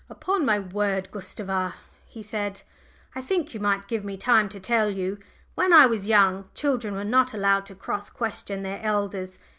"Upon 0.09 0.47
my 0.47 0.57
word, 0.57 1.11
Gustava," 1.11 1.75
he 2.07 2.23
said, 2.23 2.63
"I 3.13 3.21
think 3.21 3.53
you 3.53 3.59
might 3.59 3.87
give 3.87 4.03
me 4.03 4.17
time 4.17 4.49
to 4.49 4.59
tell 4.59 4.89
you. 4.89 5.19
When 5.53 5.71
I 5.71 5.85
was 5.85 6.07
young, 6.07 6.49
children 6.55 6.95
were 6.95 7.03
not 7.03 7.35
allowed 7.35 7.67
to 7.67 7.75
cross 7.75 8.09
question 8.09 8.63
their 8.63 8.81
elders. 8.81 9.37